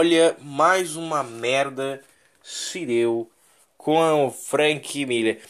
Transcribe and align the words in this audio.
Olha, 0.00 0.36
mais 0.40 0.94
uma 0.94 1.24
merda 1.24 2.00
se 2.40 2.86
deu 2.86 3.28
com 3.76 4.26
o 4.26 4.30
Frank 4.30 5.04
Miller. 5.04 5.40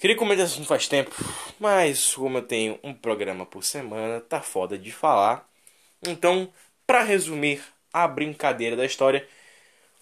Queria 0.00 0.16
comentar 0.16 0.46
isso 0.46 0.64
faz 0.64 0.88
tempo, 0.88 1.14
mas 1.60 2.12
como 2.12 2.38
eu 2.38 2.42
tenho 2.42 2.76
um 2.82 2.92
programa 2.92 3.46
por 3.46 3.62
semana, 3.62 4.20
tá 4.20 4.40
foda 4.40 4.76
de 4.76 4.90
falar. 4.90 5.48
Então, 6.04 6.52
para 6.84 7.04
resumir 7.04 7.62
a 7.92 8.08
brincadeira 8.08 8.74
da 8.74 8.84
história, 8.84 9.24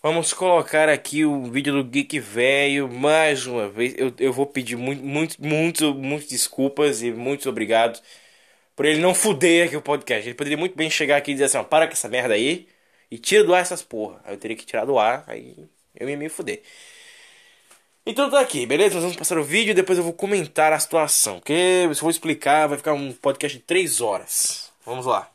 vamos 0.02 0.33
colocar 0.33 0.88
aqui 0.88 1.27
o 1.27 1.45
vídeo 1.45 1.74
do 1.74 1.85
Geek 1.85 2.19
Velho 2.19 2.88
mais 2.91 3.47
uma 3.47 3.69
vez. 3.69 3.95
Eu, 3.99 4.11
eu 4.19 4.33
vou 4.33 4.47
pedir 4.47 4.77
muito, 4.77 5.05
muito, 5.05 5.37
muito, 5.45 5.95
muito 5.95 6.30
desculpas 6.30 7.02
e 7.02 7.11
muito 7.13 7.47
obrigado 7.47 8.01
por 8.74 8.87
ele 8.87 9.01
não 9.01 9.15
fuder 9.15 9.66
aqui 9.66 9.77
o 9.77 9.83
podcast. 9.83 10.27
Ele 10.27 10.35
poderia 10.35 10.57
muito 10.57 10.74
bem 10.74 10.88
chegar 10.88 11.19
aqui 11.19 11.33
e 11.33 11.35
dizer 11.35 11.45
assim: 11.45 11.59
ó, 11.59 11.63
para 11.63 11.87
com 11.87 11.93
essa 11.93 12.09
merda 12.09 12.33
aí 12.33 12.74
e 13.10 13.18
tira 13.18 13.45
do 13.45 13.54
ar 13.54 13.62
essas 13.62 13.82
porra. 13.82 14.21
Aí 14.24 14.35
eu 14.35 14.38
teria 14.38 14.57
que 14.57 14.66
tirar 14.66 14.85
do 14.85 14.99
ar, 14.99 15.24
aí 15.26 15.68
eu 15.95 16.09
ia 16.09 16.16
me 16.16 16.29
fuder. 16.29 16.62
Então 18.04 18.30
tá 18.30 18.38
aqui, 18.38 18.66
beleza? 18.66 18.95
Nós 18.95 19.02
vamos 19.02 19.16
passar 19.16 19.37
o 19.37 19.43
vídeo 19.43 19.73
e 19.73 19.74
depois 19.74 19.99
eu 19.99 20.04
vou 20.04 20.12
comentar 20.12 20.73
a 20.73 20.79
situação. 20.79 21.40
Porque 21.40 21.88
se 21.93 21.99
eu 21.99 22.02
vou 22.02 22.10
explicar, 22.10 22.68
vai 22.68 22.79
ficar 22.79 22.93
um 22.93 23.12
podcast 23.12 23.59
de 23.59 23.65
3 23.65 24.01
horas. 24.01 24.73
Vamos 24.84 25.07
lá. 25.07 25.29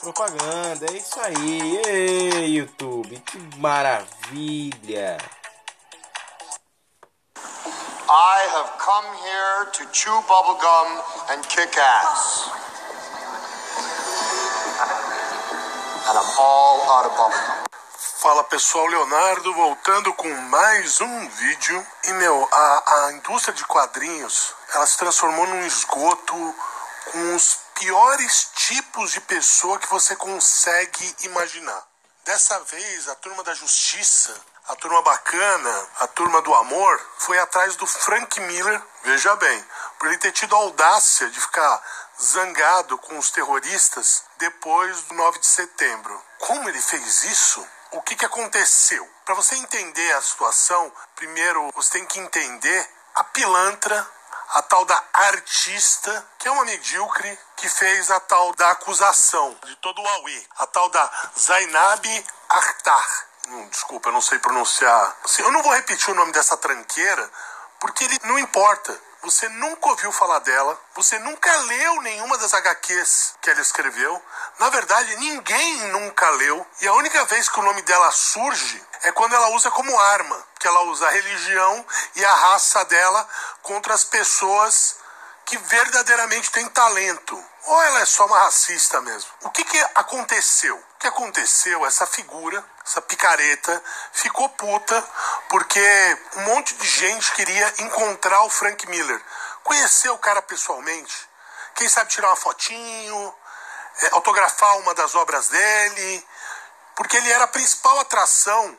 Propaganda, 0.00 0.86
é 0.90 0.96
isso 0.96 1.20
aí. 1.20 1.80
Ei, 1.86 2.56
YouTube, 2.56 3.20
que 3.20 3.38
maravilha. 3.58 5.16
I 8.06 8.46
have 8.52 8.70
come 8.78 9.06
here 9.24 9.70
to 9.72 9.86
chew 9.92 10.22
bubblegum 10.28 11.02
and 11.30 11.42
kick 11.48 11.78
ass. 11.78 12.53
Fala 18.18 18.44
pessoal, 18.44 18.86
Leonardo 18.86 19.54
voltando 19.54 20.12
com 20.12 20.28
mais 20.50 21.00
um 21.00 21.28
vídeo. 21.30 21.86
E 22.04 22.12
meu, 22.12 22.46
a, 22.52 23.06
a 23.06 23.12
indústria 23.12 23.54
de 23.54 23.64
quadrinhos 23.64 24.54
ela 24.74 24.86
se 24.86 24.98
transformou 24.98 25.46
num 25.46 25.66
esgoto 25.66 26.54
com 27.10 27.34
os 27.34 27.58
piores 27.74 28.50
tipos 28.54 29.12
de 29.12 29.20
pessoa 29.22 29.78
que 29.78 29.88
você 29.88 30.14
consegue 30.14 31.16
imaginar. 31.22 31.82
Dessa 32.22 32.60
vez, 32.60 33.08
a 33.08 33.14
turma 33.14 33.42
da 33.42 33.54
justiça, 33.54 34.38
a 34.68 34.76
turma 34.76 35.00
bacana, 35.00 35.88
a 36.00 36.06
turma 36.08 36.42
do 36.42 36.54
amor, 36.54 37.00
foi 37.18 37.38
atrás 37.38 37.76
do 37.76 37.86
Frank 37.86 38.40
Miller, 38.40 38.82
veja 39.04 39.34
bem, 39.36 39.64
por 39.98 40.08
ele 40.08 40.18
ter 40.18 40.32
tido 40.32 40.54
a 40.54 40.58
audácia 40.58 41.30
de 41.30 41.40
ficar 41.40 41.82
zangado 42.20 42.96
com 42.98 43.18
os 43.18 43.30
terroristas 43.30 44.24
depois 44.38 45.02
do 45.02 45.14
9 45.14 45.38
de 45.38 45.46
setembro. 45.46 46.22
Como 46.38 46.68
ele 46.68 46.80
fez 46.80 47.24
isso? 47.24 47.66
O 47.92 48.02
que, 48.02 48.16
que 48.16 48.24
aconteceu? 48.24 49.08
Para 49.24 49.34
você 49.34 49.54
entender 49.56 50.12
a 50.12 50.22
situação, 50.22 50.92
primeiro 51.16 51.70
você 51.74 51.92
tem 51.92 52.06
que 52.06 52.18
entender 52.18 52.90
a 53.14 53.24
pilantra, 53.24 54.06
a 54.50 54.62
tal 54.62 54.84
da 54.84 55.02
artista, 55.12 56.26
que 56.38 56.48
é 56.48 56.50
uma 56.50 56.64
medíocre, 56.64 57.38
que 57.56 57.68
fez 57.68 58.10
a 58.10 58.20
tal 58.20 58.52
da 58.54 58.70
acusação 58.70 59.56
de 59.64 59.76
todo 59.76 60.00
o 60.00 60.04
Huawei, 60.04 60.46
a 60.58 60.66
tal 60.66 60.88
da 60.90 61.10
Zainab 61.38 62.26
Akhtar. 62.48 63.26
Hum, 63.48 63.68
desculpa, 63.68 64.08
eu 64.08 64.12
não 64.12 64.20
sei 64.20 64.38
pronunciar. 64.38 65.16
Assim, 65.24 65.42
eu 65.42 65.52
não 65.52 65.62
vou 65.62 65.72
repetir 65.72 66.10
o 66.10 66.14
nome 66.14 66.32
dessa 66.32 66.56
tranqueira, 66.56 67.30
porque 67.80 68.04
ele 68.04 68.18
não 68.24 68.38
importa. 68.38 68.98
Você 69.24 69.48
nunca 69.48 69.88
ouviu 69.88 70.12
falar 70.12 70.40
dela, 70.40 70.78
você 70.94 71.18
nunca 71.20 71.56
leu 71.56 72.02
nenhuma 72.02 72.36
das 72.36 72.52
HQs 72.52 73.36
que 73.40 73.48
ela 73.48 73.60
escreveu. 73.62 74.22
Na 74.58 74.68
verdade, 74.68 75.16
ninguém 75.16 75.78
nunca 75.92 76.28
leu. 76.28 76.66
E 76.82 76.86
a 76.86 76.92
única 76.92 77.24
vez 77.24 77.48
que 77.48 77.58
o 77.58 77.62
nome 77.62 77.80
dela 77.80 78.12
surge 78.12 78.84
é 79.02 79.10
quando 79.12 79.34
ela 79.34 79.48
usa 79.54 79.70
como 79.70 79.98
arma, 79.98 80.46
que 80.60 80.66
ela 80.68 80.82
usa 80.82 81.06
a 81.06 81.10
religião 81.10 81.86
e 82.16 82.22
a 82.22 82.34
raça 82.34 82.84
dela 82.84 83.26
contra 83.62 83.94
as 83.94 84.04
pessoas 84.04 84.96
que 85.44 85.56
verdadeiramente 85.58 86.50
têm 86.50 86.68
talento. 86.68 87.42
Ou 87.66 87.82
ela 87.82 88.00
é 88.00 88.04
só 88.04 88.26
uma 88.26 88.38
racista 88.40 89.00
mesmo? 89.00 89.30
O 89.42 89.50
que, 89.50 89.64
que 89.64 89.78
aconteceu? 89.94 90.76
O 90.76 90.98
que 90.98 91.06
aconteceu? 91.06 91.84
Essa 91.86 92.06
figura, 92.06 92.64
essa 92.84 93.00
picareta, 93.00 93.82
ficou 94.12 94.48
puta 94.50 95.02
porque 95.48 96.18
um 96.36 96.40
monte 96.42 96.74
de 96.74 96.86
gente 96.86 97.32
queria 97.32 97.74
encontrar 97.78 98.42
o 98.44 98.50
Frank 98.50 98.86
Miller. 98.88 99.20
Conhecer 99.62 100.10
o 100.10 100.18
cara 100.18 100.42
pessoalmente. 100.42 101.28
Quem 101.74 101.88
sabe 101.88 102.10
tirar 102.10 102.28
uma 102.28 102.36
fotinho, 102.36 103.34
é, 104.02 104.08
autografar 104.12 104.78
uma 104.78 104.94
das 104.94 105.14
obras 105.14 105.48
dele. 105.48 106.26
Porque 106.94 107.16
ele 107.16 107.32
era 107.32 107.44
a 107.44 107.48
principal 107.48 107.98
atração 108.00 108.78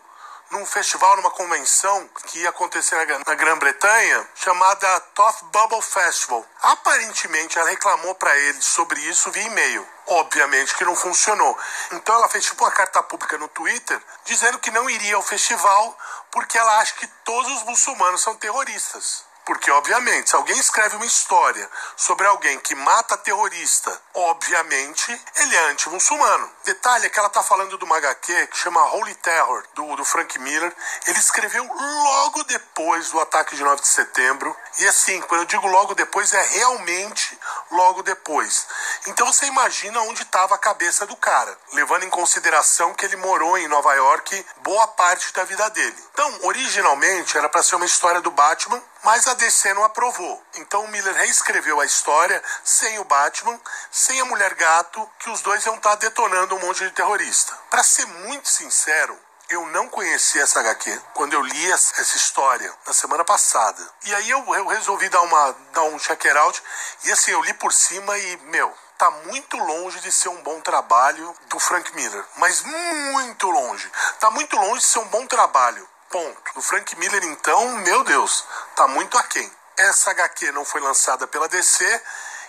num 0.51 0.65
festival, 0.65 1.15
numa 1.17 1.31
convenção 1.31 2.07
que 2.27 2.39
ia 2.39 2.49
acontecer 2.49 2.95
na 3.25 3.35
Grã-Bretanha, 3.35 4.29
chamada 4.35 4.99
Toff 5.13 5.43
Bubble 5.45 5.81
Festival. 5.81 6.45
Aparentemente, 6.61 7.57
ela 7.57 7.69
reclamou 7.69 8.15
para 8.15 8.35
ele 8.37 8.61
sobre 8.61 8.99
isso 9.01 9.31
via 9.31 9.43
e-mail. 9.43 9.87
Obviamente 10.07 10.75
que 10.75 10.85
não 10.85 10.95
funcionou. 10.95 11.57
Então 11.91 12.13
ela 12.15 12.29
fez 12.29 12.45
tipo 12.45 12.63
uma 12.63 12.71
carta 12.71 13.01
pública 13.01 13.37
no 13.37 13.47
Twitter 13.47 13.99
dizendo 14.23 14.59
que 14.59 14.69
não 14.69 14.87
iria 14.89 15.15
ao 15.15 15.23
festival 15.23 15.97
porque 16.31 16.57
ela 16.57 16.79
acha 16.79 16.93
que 16.93 17.07
todos 17.23 17.51
os 17.53 17.63
muçulmanos 17.63 18.21
são 18.21 18.35
terroristas. 18.35 19.25
Porque, 19.45 19.69
obviamente, 19.69 20.31
se 20.31 20.35
alguém 20.35 20.57
escreve 20.57 20.95
uma 20.95 21.05
história 21.05 21.69
sobre 21.95 22.25
alguém 22.25 22.59
que 22.59 22.73
mata 22.73 23.15
terrorista, 23.17 24.01
obviamente 24.13 25.21
ele 25.35 25.55
é 25.55 25.69
anti-muçulmano. 25.69 26.51
Detalhe 26.63 27.05
é 27.05 27.09
que 27.09 27.19
ela 27.19 27.29
tá 27.29 27.43
falando 27.43 27.77
do 27.77 27.93
HQ 27.93 28.47
que 28.47 28.57
chama 28.57 28.83
Holy 28.93 29.13
Terror, 29.15 29.63
do, 29.75 29.95
do 29.95 30.03
Frank 30.03 30.39
Miller. 30.39 30.75
Ele 31.05 31.19
escreveu 31.19 31.63
logo 31.63 32.43
depois 32.45 33.11
do 33.11 33.19
ataque 33.19 33.55
de 33.55 33.63
9 33.63 33.81
de 33.81 33.87
setembro. 33.87 34.55
E 34.79 34.87
assim, 34.87 35.21
quando 35.21 35.41
eu 35.41 35.47
digo 35.47 35.67
logo 35.67 35.93
depois, 35.93 36.33
é 36.33 36.41
realmente 36.41 37.39
logo 37.69 38.01
depois. 38.01 38.65
Então 39.07 39.27
você 39.27 39.45
imagina 39.45 40.01
onde 40.01 40.23
estava 40.23 40.55
a 40.55 40.59
cabeça 40.59 41.05
do 41.05 41.15
cara, 41.15 41.55
levando 41.73 42.03
em 42.03 42.09
consideração 42.09 42.93
que 42.93 43.05
ele 43.05 43.15
morou 43.17 43.57
em 43.57 43.67
Nova 43.67 43.93
York 43.93 44.45
boa 44.57 44.87
parte 44.87 45.31
da 45.33 45.43
vida 45.43 45.69
dele. 45.69 45.95
Então, 46.11 46.39
originalmente 46.43 47.37
era 47.37 47.47
para 47.47 47.61
ser 47.61 47.75
uma 47.75 47.85
história 47.85 48.21
do 48.21 48.31
Batman, 48.31 48.81
mas 49.05 49.27
a 49.27 49.35
DC 49.35 49.73
não 49.75 49.83
aprovou. 49.83 50.43
Então 50.55 50.83
o 50.83 50.87
Miller 50.87 51.15
reescreveu 51.15 51.79
a 51.79 51.85
história 51.85 52.43
sem 52.63 52.97
o 52.99 53.05
Batman, 53.05 53.57
sem 53.91 54.19
a 54.19 54.25
Mulher 54.25 54.55
Gato, 54.55 55.09
que 55.19 55.29
os 55.29 55.41
dois 55.41 55.63
iam 55.65 55.75
estar 55.75 55.95
detonando 55.95 56.55
um 56.55 56.59
monte 56.59 56.83
de 56.83 56.91
terrorista. 56.91 57.55
Para 57.69 57.83
ser 57.83 58.05
muito 58.07 58.49
sincero, 58.49 59.17
eu 59.47 59.63
não 59.67 59.87
conhecia 59.87 60.41
essa 60.41 60.59
HQ 60.59 61.01
quando 61.13 61.33
eu 61.33 61.41
li 61.41 61.71
essa 61.71 62.17
história 62.17 62.73
na 62.87 62.93
semana 62.93 63.23
passada. 63.23 63.87
E 64.05 64.15
aí 64.15 64.29
eu, 64.29 64.55
eu 64.55 64.65
resolvi 64.67 65.07
dar, 65.07 65.21
uma, 65.21 65.55
dar 65.71 65.83
um 65.83 65.99
check 65.99 66.25
it 66.25 66.37
out. 66.37 66.63
E 67.03 67.11
assim, 67.11 67.31
eu 67.31 67.41
li 67.41 67.53
por 67.53 67.71
cima 67.71 68.17
e, 68.17 68.37
meu, 68.37 68.73
tá 68.97 69.11
muito 69.27 69.55
longe 69.57 69.99
de 69.99 70.11
ser 70.11 70.29
um 70.29 70.41
bom 70.41 70.59
trabalho 70.61 71.35
do 71.47 71.59
Frank 71.59 71.93
Miller. 71.95 72.25
Mas 72.37 72.63
muito 72.63 73.51
longe. 73.51 73.91
Tá 74.19 74.31
muito 74.31 74.55
longe 74.55 74.79
de 74.79 74.87
ser 74.87 74.99
um 74.99 75.07
bom 75.09 75.27
trabalho. 75.27 75.87
Ponto. 76.09 76.53
Do 76.53 76.61
Frank 76.61 76.95
Miller, 76.97 77.23
então, 77.25 77.67
meu 77.79 78.03
Deus, 78.03 78.45
tá 78.75 78.87
muito 78.87 79.17
aquém. 79.17 79.51
Essa 79.77 80.11
HQ 80.11 80.51
não 80.51 80.65
foi 80.65 80.81
lançada 80.81 81.25
pela 81.27 81.47
DC 81.47 82.01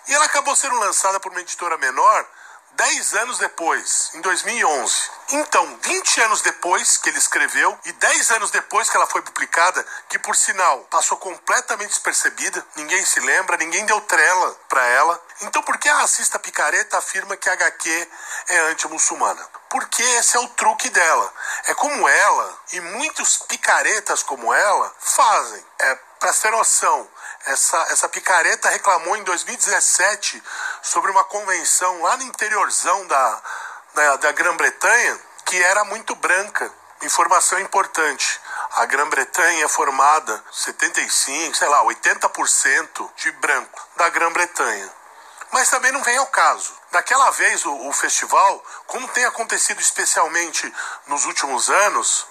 e 0.09 0.15
ela 0.15 0.27
acabou 0.27 0.55
sendo 0.55 0.77
lançada 0.79 1.19
por 1.21 1.33
uma 1.33 1.41
editora 1.41 1.77
menor 1.79 2.27
10 2.77 3.15
anos 3.15 3.39
depois, 3.39 4.11
em 4.13 4.21
2011. 4.21 5.11
Então, 5.31 5.79
20 5.81 6.21
anos 6.21 6.43
depois 6.43 6.99
que 6.99 7.09
ele 7.09 7.17
escreveu 7.19 7.77
e 7.87 7.93
10 7.93 8.31
anos 8.33 8.51
depois 8.51 8.91
que 8.91 8.97
ela 8.97 9.07
foi 9.07 9.23
publicada, 9.23 9.85
que 10.11 10.19
por 10.19 10.37
sinal 10.37 10.81
passou 10.91 11.17
completamente 11.17 11.89
despercebida, 11.89 12.65
ninguém 12.77 13.03
se 13.05 13.19
lembra, 13.21 13.57
ninguém 13.57 13.87
deu 13.87 13.99
trela 14.03 14.55
para 14.69 14.85
ela. 14.89 15.23
Então, 15.41 15.63
por 15.63 15.79
que 15.79 15.89
a 15.89 16.01
racista 16.01 16.39
picareta 16.39 16.99
afirma 16.99 17.37
que 17.37 17.49
a 17.49 17.55
HQ 17.55 18.09
é 18.49 18.59
anti-muçulmana? 18.71 19.43
Porque 19.71 20.03
esse 20.03 20.37
é 20.37 20.41
o 20.41 20.49
truque 20.49 20.91
dela. 20.91 21.33
É 21.65 21.75
como 21.75 22.07
ela 22.07 22.59
e 22.73 22.81
muitos 22.81 23.39
picaretas 23.39 24.23
como 24.23 24.53
ela 24.53 24.95
fazem. 25.01 25.65
É 25.79 25.99
para 26.19 26.33
ter 26.33 26.51
noção, 26.51 27.09
essa, 27.47 27.79
essa 27.91 28.09
picareta 28.09 28.69
reclamou 28.71 29.17
em 29.17 29.23
2017 29.23 30.43
sobre 30.83 31.11
uma 31.11 31.25
convenção 31.25 32.03
lá 32.03 32.17
no 32.17 32.25
interiorzão 32.25 33.07
da, 33.07 33.43
da, 33.95 34.17
da 34.17 34.33
Grã-Bretanha 34.33 35.21
que 35.47 35.63
era 35.63 35.85
muito 35.85 36.15
branca. 36.17 36.71
Informação 37.03 37.59
importante. 37.61 38.41
A 38.73 38.85
Grã-Bretanha 38.85 39.65
é 39.65 39.69
formada 39.69 40.43
75, 40.53 41.57
sei 41.57 41.69
lá, 41.69 41.85
80% 41.85 43.11
de 43.17 43.31
branco 43.33 43.89
da 43.97 44.09
Grã-Bretanha. 44.09 44.91
Mas 45.53 45.71
também 45.71 45.93
não 45.93 46.03
vem 46.03 46.17
ao 46.17 46.27
caso. 46.27 46.75
Daquela 46.91 47.31
vez 47.31 47.65
o, 47.65 47.89
o 47.89 47.93
festival, 47.93 48.65
como 48.87 49.09
tem 49.09 49.25
acontecido 49.25 49.81
especialmente 49.81 50.73
nos 51.07 51.25
últimos 51.25 51.71
anos, 51.71 52.27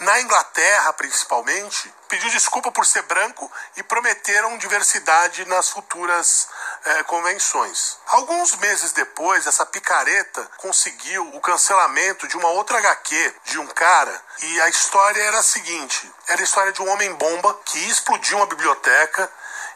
na 0.00 0.20
Inglaterra 0.20 0.92
principalmente, 0.92 1.92
pediu 2.08 2.30
desculpa 2.30 2.70
por 2.70 2.84
ser 2.84 3.02
branco 3.02 3.50
e 3.76 3.82
prometeram 3.82 4.58
diversidade 4.58 5.44
nas 5.46 5.68
futuras 5.70 6.48
eh, 6.84 7.02
convenções. 7.04 7.98
Alguns 8.08 8.54
meses 8.56 8.92
depois, 8.92 9.46
essa 9.46 9.64
picareta 9.64 10.48
conseguiu 10.58 11.28
o 11.34 11.40
cancelamento 11.40 12.28
de 12.28 12.36
uma 12.36 12.48
outra 12.48 12.78
HQ 12.78 13.34
de 13.44 13.58
um 13.58 13.66
cara 13.68 14.22
e 14.40 14.60
a 14.60 14.68
história 14.68 15.22
era 15.22 15.38
a 15.38 15.42
seguinte: 15.42 16.12
era 16.28 16.40
a 16.40 16.44
história 16.44 16.72
de 16.72 16.82
um 16.82 16.88
homem-bomba 16.88 17.58
que 17.64 17.78
explodiu 17.88 18.36
uma 18.38 18.46
biblioteca. 18.46 19.30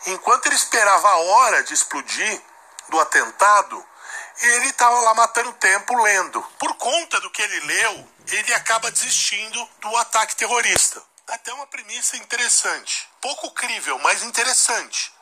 Enquanto 0.06 0.46
ele 0.46 0.54
esperava 0.54 1.08
a 1.08 1.16
hora 1.16 1.62
de 1.62 1.74
explodir 1.74 2.40
do 2.88 3.00
atentado, 3.00 3.84
ele 4.40 4.68
estava 4.68 4.98
lá 5.00 5.14
matando 5.14 5.52
tempo 5.54 6.02
lendo. 6.02 6.42
Por 6.58 6.74
conta 6.74 7.20
do 7.20 7.30
que 7.30 7.42
ele 7.42 7.60
leu, 7.60 8.08
ele 8.28 8.54
acaba 8.54 8.90
desistindo 8.90 9.68
do 9.80 9.96
ataque 9.96 10.36
terrorista. 10.36 11.02
Até 11.28 11.52
uma 11.52 11.66
premissa 11.66 12.16
interessante. 12.16 13.08
Pouco 13.20 13.50
crível, 13.52 13.98
mas 14.00 14.22
interessante. 14.22 15.12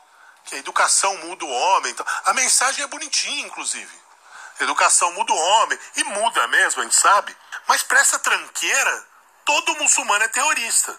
Que 0.45 0.55
a 0.55 0.59
educação 0.59 1.17
muda 1.19 1.45
o 1.45 1.51
homem. 1.51 1.93
Então, 1.93 2.07
a 2.25 2.33
mensagem 2.33 2.83
é 2.83 2.87
bonitinha, 2.87 3.47
inclusive. 3.47 3.99
educação 4.61 5.13
muda 5.13 5.33
o 5.33 5.37
homem. 5.37 5.79
E 5.97 6.05
muda 6.05 6.49
mesmo, 6.49 6.81
a 6.81 6.85
gente 6.85 6.97
sabe. 6.97 7.37
Mas 7.67 7.83
para 7.83 8.01
essa 8.01 8.19
tranqueira, 8.19 9.07
todo 9.45 9.77
muçulmano 9.77 10.25
é 10.25 10.29
terrorista. 10.29 10.99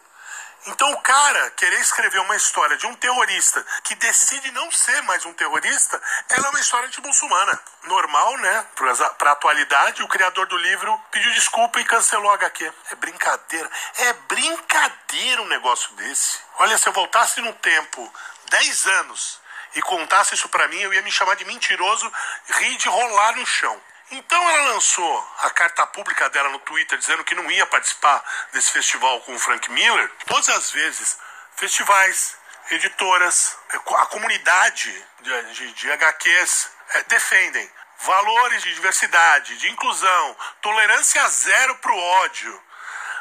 Então, 0.72 0.92
o 0.92 1.02
cara 1.02 1.50
querer 1.52 1.80
escrever 1.80 2.20
uma 2.20 2.36
história 2.36 2.78
de 2.78 2.86
um 2.86 2.94
terrorista 2.94 3.66
que 3.84 3.96
decide 3.96 4.52
não 4.52 4.72
ser 4.72 5.02
mais 5.02 5.26
um 5.26 5.34
terrorista, 5.34 6.00
ela 6.30 6.48
é 6.48 6.50
uma 6.52 6.60
história 6.60 6.88
anti-muçulmana. 6.88 7.60
Normal, 7.84 8.38
né? 8.38 8.66
Para 8.76 9.30
a 9.30 9.34
atualidade, 9.34 10.04
o 10.04 10.08
criador 10.08 10.46
do 10.46 10.58
livro 10.58 10.96
pediu 11.12 11.34
desculpa 11.34 11.80
e 11.80 11.86
cancelou 11.86 12.30
a 12.32 12.36
HQ. 12.36 12.72
É 12.92 12.96
brincadeira. 12.96 13.70
É 13.98 14.14
brincadeira 14.14 15.42
um 15.42 15.48
negócio 15.48 15.92
desse. 15.94 16.40
Olha, 16.60 16.78
se 16.78 16.88
eu 16.88 16.94
voltasse 16.94 17.42
no 17.42 17.54
tempo 17.54 18.14
10 18.50 18.88
anos 18.88 19.42
e 19.74 19.82
contasse 19.82 20.36
isso 20.36 20.50
para 20.50 20.68
mim, 20.68 20.80
eu 20.80 20.94
ia 20.94 21.02
me 21.02 21.12
chamar 21.12 21.36
de 21.36 21.46
mentiroso, 21.46 22.12
rir 22.48 22.78
de 22.78 22.88
rolar 22.88 23.36
no 23.36 23.46
chão. 23.46 23.82
Então 24.12 24.50
ela 24.50 24.74
lançou 24.74 25.34
a 25.42 25.52
carta 25.52 25.86
pública 25.88 26.30
dela 26.30 26.50
no 26.50 26.60
Twitter 26.60 26.98
dizendo 26.98 27.24
que 27.24 27.36
não 27.36 27.50
ia 27.52 27.66
participar 27.68 28.24
desse 28.52 28.72
festival 28.72 29.22
com 29.22 29.36
o 29.36 29.40
Frank 29.40 29.70
Miller. 29.72 30.12
Todas 30.26 30.50
as 30.50 30.72
vezes, 30.72 31.18
festivais, 31.56 32.36
editoras, 32.72 33.56
a 33.70 34.06
comunidade 34.08 35.06
de, 35.22 35.54
de, 35.54 35.74
de 35.74 35.92
HQs 35.92 36.72
é, 36.90 37.04
defendem 37.04 37.72
valores 38.00 38.64
de 38.64 38.74
diversidade, 38.74 39.58
de 39.58 39.70
inclusão, 39.70 40.38
tolerância 40.62 41.28
zero 41.28 41.76
para 41.76 41.92
o 41.92 42.00
ódio. 42.00 42.64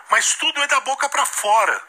Mas 0.08 0.34
tudo 0.34 0.62
é 0.62 0.66
da 0.68 0.80
boca 0.80 1.08
para 1.08 1.26
fora 1.26 1.82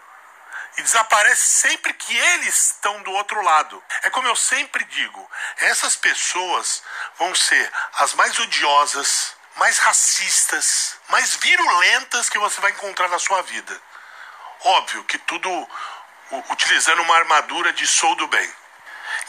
e 0.77 0.81
desaparece 0.81 1.49
sempre 1.49 1.93
que 1.93 2.15
eles 2.15 2.67
estão 2.67 3.01
do 3.03 3.11
outro 3.11 3.41
lado. 3.41 3.83
É 4.03 4.09
como 4.09 4.27
eu 4.27 4.35
sempre 4.35 4.83
digo: 4.85 5.31
essas 5.57 5.95
pessoas 5.95 6.83
vão 7.17 7.33
ser 7.35 7.71
as 7.93 8.13
mais 8.13 8.37
odiosas, 8.39 9.35
mais 9.55 9.77
racistas, 9.79 10.97
mais 11.09 11.35
virulentas 11.35 12.29
que 12.29 12.39
você 12.39 12.61
vai 12.61 12.71
encontrar 12.71 13.09
na 13.09 13.19
sua 13.19 13.41
vida. 13.41 13.81
Óbvio 14.61 15.03
que 15.05 15.17
tudo 15.17 15.69
utilizando 16.49 17.01
uma 17.01 17.17
armadura 17.17 17.73
de 17.73 17.85
sou 17.87 18.15
do 18.15 18.27
bem. 18.27 18.53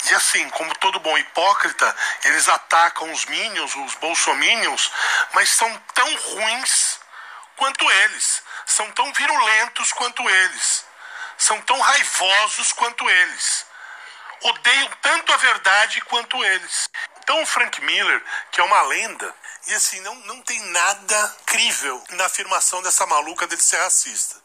E 0.05 0.15
assim, 0.15 0.49
como 0.51 0.75
todo 0.77 1.01
bom 1.01 1.17
hipócrita, 1.17 1.97
eles 2.25 2.49
atacam 2.49 3.11
os 3.13 3.25
minions, 3.27 3.75
os 3.75 3.95
bolsominions, 3.95 4.93
mas 5.33 5.51
são 5.51 5.75
tão 5.95 6.17
ruins 6.17 7.01
quanto 7.57 7.91
eles, 7.91 8.43
são 8.67 8.91
tão 8.93 9.13
virulentos 9.13 9.93
quanto 9.93 10.29
eles 10.29 10.90
são 11.41 11.61
tão 11.63 11.81
raivosos 11.81 12.73
quanto 12.73 13.09
eles. 13.09 13.67
Odeiam 14.43 14.91
tanto 15.01 15.33
a 15.33 15.37
verdade 15.39 16.01
quanto 16.03 16.45
eles. 16.45 16.91
Então 17.23 17.43
o 17.43 17.47
Frank 17.47 17.81
Miller, 17.81 18.23
que 18.53 18.61
é 18.61 18.65
uma 18.65 18.83
lenda, 18.83 19.35
e 19.67 19.75
assim, 19.75 20.01
não, 20.01 20.15
não 20.27 20.43
tem 20.43 20.61
nada 20.67 21.37
crível 21.47 22.03
na 22.11 22.27
afirmação 22.27 22.83
dessa 22.83 23.07
maluca 23.07 23.47
dele 23.47 23.63
ser 23.63 23.79
racista. 23.79 24.37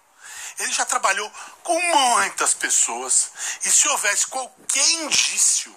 Ele 0.57 0.71
já 0.71 0.85
trabalhou 0.85 1.29
com 1.63 1.79
muitas 1.81 2.53
pessoas, 2.53 3.31
e 3.65 3.69
se 3.69 3.87
houvesse 3.89 4.27
qualquer 4.27 4.89
indício 4.91 5.75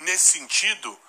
nesse 0.00 0.32
sentido, 0.32 1.00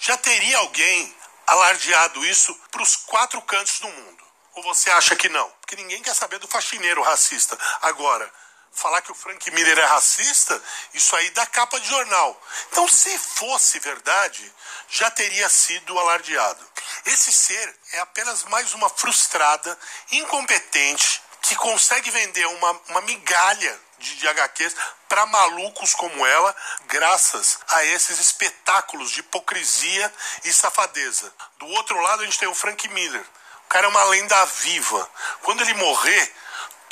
já 0.00 0.16
teria 0.16 0.58
alguém 0.58 1.16
alardeado 1.46 2.24
isso 2.26 2.52
para 2.72 2.82
os 2.82 2.96
quatro 2.96 3.40
cantos 3.42 3.78
do 3.78 3.88
mundo. 3.88 4.24
Ou 4.54 4.62
você 4.64 4.90
acha 4.90 5.14
que 5.14 5.28
não? 5.28 5.48
Porque 5.60 5.76
ninguém 5.76 6.02
quer 6.02 6.14
saber 6.14 6.38
do 6.38 6.48
faxineiro 6.48 7.02
racista. 7.02 7.56
Agora, 7.82 8.32
falar 8.74 9.02
que 9.02 9.12
o 9.12 9.14
Frank 9.14 9.50
Miller 9.50 9.78
é 9.78 9.84
racista, 9.84 10.60
isso 10.92 11.14
aí 11.16 11.30
dá 11.30 11.46
capa 11.46 11.78
de 11.80 11.88
jornal. 11.88 12.40
Então, 12.70 12.88
se 12.88 13.16
fosse 13.18 13.78
verdade, 13.78 14.52
já 14.88 15.10
teria 15.10 15.48
sido 15.48 15.98
alardeado. 15.98 16.64
Esse 17.06 17.32
ser 17.32 17.76
é 17.92 18.00
apenas 18.00 18.44
mais 18.44 18.74
uma 18.74 18.88
frustrada, 18.88 19.78
incompetente, 20.12 21.22
que 21.42 21.54
consegue 21.56 22.10
vender 22.10 22.46
uma, 22.46 22.70
uma 22.88 23.00
migalha 23.02 23.80
de, 23.98 24.16
de 24.16 24.28
HQs 24.28 24.74
para 25.08 25.26
malucos 25.26 25.94
como 25.94 26.26
ela, 26.26 26.54
graças 26.86 27.58
a 27.68 27.84
esses 27.84 28.18
espetáculos 28.18 29.10
de 29.10 29.20
hipocrisia 29.20 30.12
e 30.44 30.52
safadeza. 30.52 31.32
Do 31.58 31.66
outro 31.68 32.00
lado, 32.00 32.22
a 32.22 32.24
gente 32.24 32.38
tem 32.38 32.48
o 32.48 32.54
Frank 32.54 32.88
Miller. 32.88 33.24
O 33.66 33.68
cara 33.68 33.86
é 33.86 33.88
uma 33.88 34.04
lenda 34.04 34.44
viva. 34.46 35.10
Quando 35.42 35.62
ele 35.62 35.74
morrer, 35.74 36.34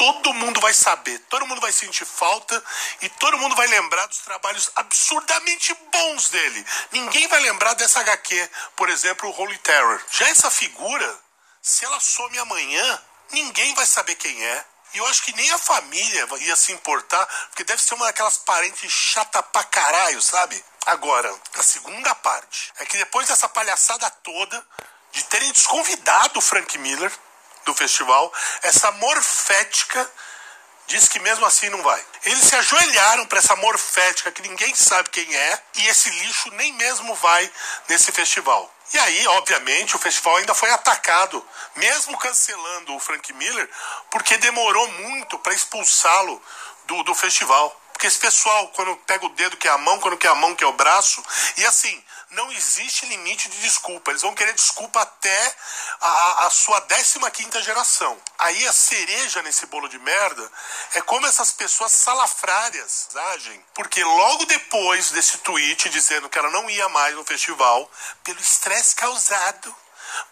todo 0.02 0.34
mundo 0.34 0.60
vai 0.60 0.74
saber, 0.74 1.16
todo 1.30 1.46
mundo 1.46 1.60
vai 1.60 1.70
sentir 1.70 2.04
falta 2.04 2.60
e 3.02 3.08
todo 3.08 3.38
mundo 3.38 3.54
vai 3.54 3.68
lembrar 3.68 4.04
dos 4.06 4.18
trabalhos 4.18 4.68
absurdamente 4.74 5.72
bons 5.92 6.28
dele. 6.28 6.66
Ninguém 6.90 7.28
vai 7.28 7.38
lembrar 7.38 7.74
dessa 7.74 8.00
HQ, 8.00 8.50
por 8.74 8.90
exemplo, 8.90 9.28
o 9.28 9.40
Holy 9.40 9.56
Terror. 9.58 10.02
Já 10.10 10.28
essa 10.28 10.50
figura, 10.50 11.18
se 11.62 11.84
ela 11.84 12.00
some 12.00 12.36
amanhã, 12.36 13.02
ninguém 13.30 13.72
vai 13.74 13.86
saber 13.86 14.16
quem 14.16 14.44
é. 14.44 14.64
E 14.92 14.98
eu 14.98 15.06
acho 15.06 15.22
que 15.22 15.36
nem 15.36 15.48
a 15.52 15.58
família 15.58 16.28
ia 16.40 16.56
se 16.56 16.72
importar, 16.72 17.24
porque 17.50 17.62
deve 17.62 17.80
ser 17.80 17.94
uma 17.94 18.06
daquelas 18.06 18.38
parentes 18.38 18.90
chata 18.90 19.40
pra 19.40 19.62
caralho, 19.62 20.20
sabe? 20.20 20.62
Agora, 20.84 21.32
a 21.54 21.62
segunda 21.62 22.12
parte 22.16 22.72
é 22.78 22.84
que 22.84 22.98
depois 22.98 23.28
dessa 23.28 23.48
palhaçada 23.48 24.10
toda, 24.10 24.66
de 25.12 25.22
terem 25.26 25.52
desconvidado 25.52 26.40
o 26.40 26.42
Frank 26.42 26.76
Miller, 26.78 27.12
do 27.64 27.74
festival, 27.74 28.32
essa 28.62 28.90
morfética 28.92 30.10
diz 30.86 31.08
que 31.08 31.18
mesmo 31.20 31.46
assim 31.46 31.68
não 31.70 31.82
vai. 31.82 32.04
Eles 32.24 32.44
se 32.44 32.54
ajoelharam 32.54 33.26
para 33.26 33.38
essa 33.38 33.56
morfética 33.56 34.30
que 34.30 34.42
ninguém 34.42 34.74
sabe 34.74 35.08
quem 35.10 35.34
é 35.34 35.62
e 35.76 35.86
esse 35.88 36.10
lixo 36.10 36.50
nem 36.52 36.72
mesmo 36.74 37.14
vai 37.14 37.50
nesse 37.88 38.12
festival. 38.12 38.72
E 38.92 38.98
aí, 38.98 39.26
obviamente, 39.28 39.96
o 39.96 39.98
festival 39.98 40.36
ainda 40.36 40.54
foi 40.54 40.70
atacado, 40.70 41.44
mesmo 41.76 42.18
cancelando 42.18 42.94
o 42.94 43.00
Frank 43.00 43.32
Miller, 43.32 43.68
porque 44.10 44.36
demorou 44.36 44.86
muito 44.88 45.38
para 45.38 45.54
expulsá-lo 45.54 46.42
do, 46.84 47.02
do 47.04 47.14
festival. 47.14 47.74
Porque 47.92 48.06
esse 48.06 48.18
pessoal, 48.18 48.68
quando 48.68 48.94
pega 49.06 49.24
o 49.24 49.30
dedo 49.30 49.56
que 49.56 49.66
é 49.66 49.70
a 49.70 49.78
mão, 49.78 49.98
quando 49.98 50.18
quer 50.18 50.28
a 50.28 50.34
mão 50.34 50.54
que 50.54 50.64
é 50.64 50.66
o 50.66 50.72
braço, 50.72 51.24
e 51.56 51.64
assim, 51.64 52.04
não 52.32 52.50
existe 52.52 53.06
limite 53.06 53.48
de 53.48 53.60
desculpa. 53.60 54.10
Eles 54.10 54.22
vão 54.22 54.34
querer 54.34 54.54
desculpa 54.54 55.00
até 55.00 55.56
a, 56.00 56.46
a 56.46 56.50
sua 56.50 56.80
15 56.80 57.62
geração. 57.62 58.20
Aí 58.38 58.66
a 58.66 58.72
cereja 58.72 59.42
nesse 59.42 59.66
bolo 59.66 59.88
de 59.88 59.98
merda 59.98 60.50
é 60.94 61.00
como 61.02 61.26
essas 61.26 61.50
pessoas 61.50 61.92
salafrárias 61.92 63.08
agem. 63.34 63.64
Porque 63.74 64.02
logo 64.02 64.44
depois 64.46 65.10
desse 65.10 65.38
tweet 65.38 65.88
dizendo 65.88 66.28
que 66.28 66.38
ela 66.38 66.50
não 66.50 66.68
ia 66.68 66.88
mais 66.88 67.14
no 67.14 67.24
festival, 67.24 67.90
pelo 68.24 68.40
estresse 68.40 68.94
causado 68.94 69.74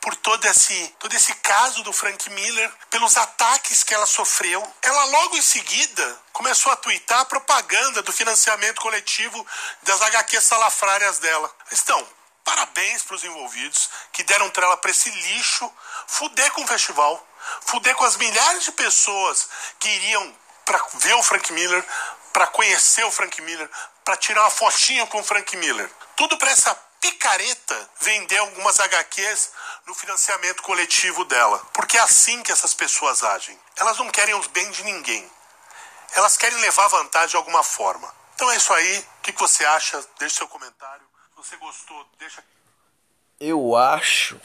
por 0.00 0.14
todo 0.16 0.44
esse, 0.46 0.94
todo 0.98 1.14
esse 1.14 1.34
caso 1.36 1.82
do 1.82 1.92
Frank 1.92 2.28
Miller, 2.30 2.72
pelos 2.90 3.16
ataques 3.16 3.82
que 3.82 3.94
ela 3.94 4.06
sofreu. 4.06 4.66
Ela 4.82 5.04
logo 5.04 5.36
em 5.36 5.42
seguida 5.42 6.20
começou 6.32 6.72
a 6.72 6.76
twittar 6.76 7.20
a 7.20 7.24
propaganda 7.24 8.02
do 8.02 8.12
financiamento 8.12 8.80
coletivo 8.80 9.46
das 9.82 10.00
HQs 10.00 10.44
salafrárias 10.44 11.18
dela. 11.18 11.54
Então, 11.72 12.06
parabéns 12.44 13.02
para 13.02 13.16
os 13.16 13.24
envolvidos 13.24 13.90
que 14.12 14.22
deram 14.22 14.50
trela 14.50 14.76
para 14.76 14.90
esse 14.90 15.10
lixo 15.10 15.72
fuder 16.06 16.50
com 16.52 16.62
o 16.62 16.66
festival, 16.66 17.26
fuder 17.62 17.94
com 17.94 18.04
as 18.04 18.16
milhares 18.16 18.64
de 18.64 18.72
pessoas 18.72 19.48
que 19.78 19.88
iriam 19.88 20.34
para 20.64 20.84
ver 20.94 21.14
o 21.14 21.22
Frank 21.22 21.52
Miller, 21.52 21.84
para 22.32 22.46
conhecer 22.46 23.04
o 23.04 23.10
Frank 23.10 23.40
Miller, 23.42 23.68
para 24.04 24.16
tirar 24.16 24.42
uma 24.42 24.50
fotinha 24.50 25.06
com 25.06 25.20
o 25.20 25.24
Frank 25.24 25.56
Miller. 25.56 25.90
Tudo 26.16 26.36
para 26.38 26.50
essa 26.50 26.74
picareta 27.00 27.90
vender 28.00 28.36
algumas 28.38 28.78
HQs 28.78 29.52
no 29.86 29.94
financiamento 29.94 30.62
coletivo 30.62 31.24
dela. 31.24 31.58
Porque 31.72 31.96
é 31.96 32.00
assim 32.00 32.42
que 32.42 32.52
essas 32.52 32.74
pessoas 32.74 33.22
agem. 33.22 33.58
Elas 33.76 33.98
não 33.98 34.10
querem 34.10 34.34
o 34.34 34.48
bem 34.50 34.70
de 34.70 34.84
ninguém. 34.84 35.28
Elas 36.14 36.36
querem 36.36 36.58
levar 36.60 36.88
vantagem 36.88 37.30
de 37.30 37.36
alguma 37.36 37.62
forma. 37.62 38.12
Então 38.34 38.50
é 38.50 38.56
isso 38.56 38.72
aí. 38.72 38.98
O 38.98 39.22
que 39.22 39.32
você 39.32 39.64
acha? 39.64 40.04
Deixe 40.18 40.36
seu 40.36 40.48
comentário. 40.48 41.04
Se 41.30 41.48
você 41.48 41.56
gostou, 41.56 42.06
deixa. 42.18 42.44
Eu 43.38 43.74
acho 43.74 44.38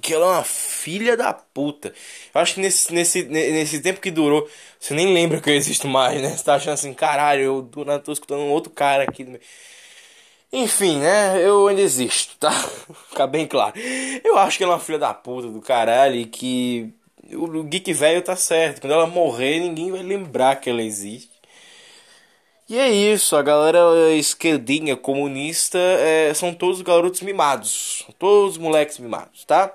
que 0.00 0.14
ela 0.14 0.26
é 0.26 0.28
uma 0.30 0.44
filha 0.44 1.16
da 1.16 1.32
puta. 1.32 1.94
Eu 2.34 2.40
acho 2.40 2.54
que 2.54 2.60
nesse, 2.60 2.92
nesse, 2.92 3.22
nesse 3.24 3.80
tempo 3.80 4.00
que 4.00 4.10
durou, 4.10 4.48
você 4.78 4.94
nem 4.94 5.12
lembra 5.12 5.40
que 5.40 5.48
eu 5.48 5.54
existo 5.54 5.86
mais, 5.86 6.20
né? 6.20 6.36
Você 6.36 6.44
tá 6.44 6.54
achando 6.54 6.74
assim, 6.74 6.94
caralho, 6.94 7.70
eu 7.74 7.84
nada 7.84 8.02
tô 8.02 8.12
escutando 8.12 8.40
um 8.40 8.50
outro 8.50 8.70
cara 8.70 9.04
aqui. 9.04 9.40
Enfim, 10.52 10.98
né? 10.98 11.40
Eu 11.46 11.68
ainda 11.68 11.80
existo, 11.80 12.36
tá? 12.38 12.50
Ficar 13.08 13.26
bem 13.26 13.46
claro. 13.46 13.74
Eu 14.24 14.36
acho 14.38 14.58
que 14.58 14.64
ela 14.64 14.72
é 14.72 14.76
uma 14.76 14.80
filha 14.80 14.98
da 14.98 15.14
puta 15.14 15.48
do 15.48 15.60
caralho 15.60 16.16
e 16.16 16.26
que 16.26 16.92
o 17.32 17.62
geek 17.64 17.92
velho 17.92 18.22
tá 18.22 18.34
certo. 18.36 18.80
Quando 18.80 18.92
ela 18.92 19.06
morrer, 19.06 19.60
ninguém 19.60 19.90
vai 19.92 20.02
lembrar 20.02 20.56
que 20.56 20.68
ela 20.68 20.82
existe. 20.82 21.30
E 22.68 22.78
é 22.78 22.88
isso, 22.88 23.34
a 23.36 23.42
galera 23.42 23.78
esquerdinha 24.14 24.96
comunista 24.96 25.78
é, 25.78 26.32
são 26.34 26.54
todos 26.54 26.80
garotos 26.82 27.20
mimados. 27.20 28.06
Todos 28.18 28.58
moleques 28.58 28.98
mimados, 28.98 29.44
tá? 29.44 29.74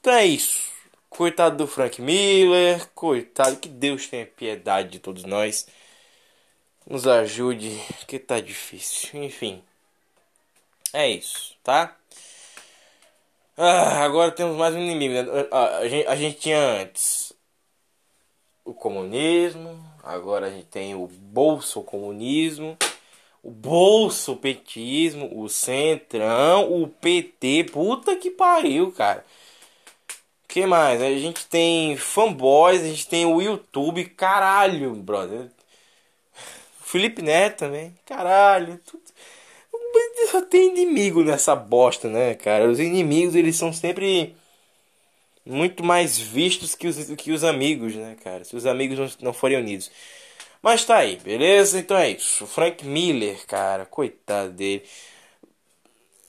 Então 0.00 0.12
é 0.12 0.26
isso. 0.26 0.60
Coitado 1.08 1.56
do 1.56 1.66
Frank 1.66 2.02
Miller, 2.02 2.88
coitado, 2.94 3.56
que 3.56 3.68
Deus 3.68 4.06
tenha 4.08 4.26
piedade 4.26 4.90
de 4.90 4.98
todos 4.98 5.24
nós. 5.24 5.66
Nos 6.88 7.06
ajude, 7.06 7.78
que 8.06 8.18
tá 8.18 8.40
difícil. 8.40 9.22
Enfim. 9.22 9.62
É 10.92 11.08
isso, 11.10 11.54
tá? 11.62 11.96
Ah, 13.56 14.04
agora 14.04 14.30
temos 14.30 14.56
mais 14.56 14.74
um 14.74 14.78
inimigo. 14.78 15.14
Né? 15.14 15.48
A, 15.50 15.78
a, 15.78 15.88
gente, 15.88 16.06
a 16.06 16.16
gente 16.16 16.38
tinha 16.38 16.58
antes 16.58 17.32
o 18.64 18.72
comunismo, 18.72 19.78
agora 20.02 20.46
a 20.46 20.50
gente 20.50 20.66
tem 20.66 20.94
o 20.94 21.06
bolso 21.06 21.82
comunismo, 21.82 22.76
o 23.42 23.50
bolso 23.50 24.36
petismo, 24.36 25.30
o 25.40 25.48
centrão, 25.48 26.72
o 26.82 26.88
PT, 26.88 27.64
puta 27.72 28.16
que 28.16 28.30
pariu, 28.30 28.92
cara. 28.92 29.24
que 30.46 30.66
mais? 30.66 31.02
A 31.02 31.10
gente 31.10 31.46
tem 31.46 31.96
fanboys, 31.96 32.82
a 32.82 32.88
gente 32.88 33.08
tem 33.08 33.26
o 33.26 33.40
YouTube, 33.40 34.04
caralho, 34.06 34.94
brother. 34.94 35.50
Felipe 36.80 37.22
Neto 37.22 37.58
também, 37.58 37.94
caralho, 38.06 38.80
tudo 38.86 39.07
só 40.30 40.42
tem 40.42 40.70
inimigo 40.70 41.22
nessa 41.24 41.54
bosta, 41.56 42.08
né, 42.08 42.34
cara? 42.34 42.68
Os 42.68 42.78
inimigos, 42.78 43.34
eles 43.34 43.56
são 43.56 43.72
sempre 43.72 44.36
muito 45.44 45.82
mais 45.82 46.18
vistos 46.18 46.74
que 46.74 46.86
os, 46.86 46.96
que 47.16 47.32
os 47.32 47.44
amigos, 47.44 47.94
né, 47.94 48.16
cara? 48.22 48.44
Se 48.44 48.54
os 48.54 48.66
amigos 48.66 48.98
não, 48.98 49.28
não 49.28 49.32
forem 49.32 49.58
unidos. 49.58 49.90
Mas 50.62 50.84
tá 50.84 50.98
aí, 50.98 51.16
beleza? 51.16 51.78
Então 51.78 51.96
é 51.96 52.10
isso. 52.10 52.44
O 52.44 52.46
Frank 52.46 52.84
Miller, 52.84 53.46
cara, 53.46 53.86
coitado 53.86 54.52
dele. 54.52 54.84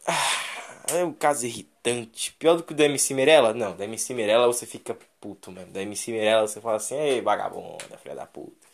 Ah, 0.08 0.96
é 0.96 1.04
um 1.04 1.14
caso 1.14 1.46
irritante. 1.46 2.34
Pior 2.34 2.56
do 2.56 2.64
que 2.64 2.74
o 2.74 2.76
da 2.76 2.86
MC 2.86 3.14
Mirella? 3.14 3.54
Não, 3.54 3.76
da 3.76 3.86
MC 3.86 4.14
Mirella 4.14 4.48
você 4.48 4.66
fica 4.66 4.98
puto 5.20 5.52
mesmo. 5.52 5.72
Da 5.72 5.82
MC 5.82 6.12
Mirella 6.12 6.48
você 6.48 6.62
fala 6.62 6.78
assim, 6.78 6.96
ei, 6.96 7.22
vagabunda, 7.22 7.98
filha 8.02 8.16
da 8.16 8.26
puta. 8.26 8.69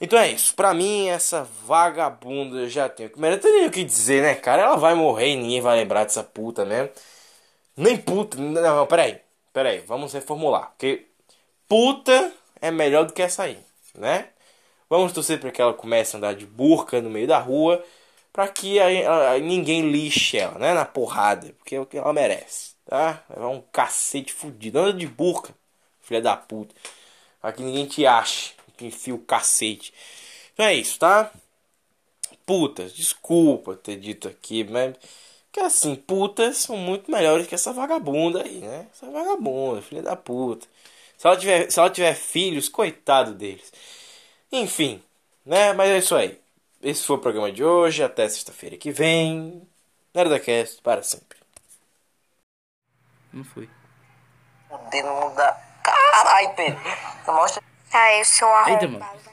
Então 0.00 0.18
é 0.18 0.30
isso. 0.30 0.54
Pra 0.54 0.72
mim, 0.72 1.08
essa 1.08 1.44
vagabunda 1.66 2.68
já 2.68 2.88
tem. 2.88 3.10
Não 3.16 3.38
tem 3.38 3.52
nem 3.52 3.66
o 3.66 3.70
que 3.70 3.84
dizer, 3.84 4.22
né, 4.22 4.34
cara? 4.34 4.62
Ela 4.62 4.76
vai 4.76 4.94
morrer 4.94 5.28
e 5.32 5.36
ninguém 5.36 5.60
vai 5.60 5.76
lembrar 5.76 6.04
dessa 6.04 6.24
puta 6.24 6.64
mesmo. 6.64 6.90
Nem 7.76 7.96
puta. 7.96 8.38
Não, 8.38 8.62
não, 8.76 8.86
peraí. 8.86 9.20
Peraí, 9.52 9.80
vamos 9.80 10.12
reformular. 10.12 10.70
Porque 10.70 11.06
puta 11.68 12.32
é 12.60 12.70
melhor 12.70 13.04
do 13.06 13.12
que 13.12 13.22
essa 13.22 13.44
aí, 13.44 13.58
né? 13.94 14.28
Vamos 14.88 15.12
torcer 15.12 15.40
para 15.40 15.50
que 15.50 15.62
ela 15.62 15.74
comece 15.74 16.16
a 16.16 16.18
andar 16.18 16.34
de 16.34 16.46
burca 16.46 17.00
no 17.02 17.10
meio 17.10 17.26
da 17.28 17.38
rua. 17.38 17.84
Pra 18.32 18.48
que 18.48 18.78
a, 18.80 19.32
a, 19.34 19.38
ninguém 19.38 19.90
lixe 19.90 20.38
ela, 20.38 20.58
né? 20.58 20.74
Na 20.74 20.84
porrada. 20.84 21.54
Porque 21.58 21.76
é 21.76 21.80
o 21.80 21.86
que 21.86 21.98
ela 21.98 22.12
merece, 22.12 22.74
tá? 22.86 23.22
É 23.36 23.40
um 23.40 23.62
cacete 23.72 24.32
fudido. 24.32 24.78
Anda 24.78 24.92
de 24.94 25.06
burca, 25.06 25.54
filha 26.02 26.22
da 26.22 26.36
puta. 26.36 26.74
Pra 27.40 27.52
que 27.52 27.62
ninguém 27.62 27.86
te 27.86 28.06
ache 28.06 28.54
que 28.80 28.86
enfia 28.86 29.14
o 29.14 29.18
cacete. 29.18 29.92
Então 30.54 30.64
é 30.66 30.74
isso, 30.74 30.98
tá? 30.98 31.30
Putas, 32.46 32.92
desculpa 32.94 33.76
ter 33.76 33.96
dito 33.96 34.26
aqui, 34.28 34.64
mas. 34.64 34.96
Que 35.52 35.60
assim, 35.60 35.96
putas 35.96 36.58
são 36.58 36.76
muito 36.76 37.10
melhores 37.10 37.46
que 37.46 37.54
essa 37.54 37.72
vagabunda 37.72 38.42
aí, 38.42 38.60
né? 38.60 38.86
Essa 38.92 39.10
vagabunda, 39.10 39.82
filha 39.82 40.02
da 40.02 40.16
puta. 40.16 40.66
Se 41.18 41.26
ela 41.26 41.36
tiver, 41.36 41.70
se 41.70 41.78
ela 41.78 41.90
tiver 41.90 42.14
filhos, 42.14 42.68
coitado 42.68 43.34
deles. 43.34 43.72
Enfim, 44.52 45.02
né? 45.44 45.72
Mas 45.72 45.90
é 45.90 45.98
isso 45.98 46.14
aí. 46.14 46.40
Esse 46.82 47.04
foi 47.04 47.16
o 47.16 47.20
programa 47.20 47.52
de 47.52 47.64
hoje. 47.64 48.02
Até 48.02 48.28
sexta-feira 48.28 48.76
que 48.76 48.90
vem. 48.92 49.62
NerdaCast 50.14 50.80
para 50.82 51.02
sempre. 51.02 51.38
Não 53.32 53.44
foi. 53.44 53.68
O 54.70 54.78
dedo 54.90 55.08
não 55.08 55.34
dá. 55.34 55.52
Caralho, 55.82 56.54
Pedro. 56.56 56.80
Mostra. 57.26 57.69
Aí, 57.92 58.20
o 58.20 58.24
seu 58.24 58.48
arrombado. 58.48 59.29